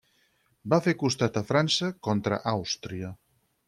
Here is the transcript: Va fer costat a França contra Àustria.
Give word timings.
Va 0.73 0.79
fer 0.85 0.95
costat 1.03 1.39
a 1.43 1.45
França 1.51 1.93
contra 2.09 2.43
Àustria. 2.57 3.17